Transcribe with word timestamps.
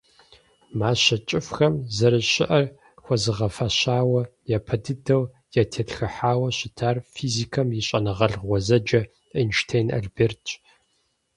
Мащэ 0.79 1.17
кӀыфӀхэм, 1.27 1.75
зэрыщыӀэр 1.95 2.65
хуэзыгъэфащэу, 3.03 4.13
япэ 4.57 4.75
дыдэу 4.83 5.23
ятетхыхьауэ 5.61 6.49
щытар 6.57 6.97
физикэм 7.13 7.67
и 7.79 7.81
щӀэныгъэлӀ 7.87 8.37
гъуэзэджэ 8.45 9.01
Эйнштейн 9.39 9.87
Альбертщ. 9.97 10.49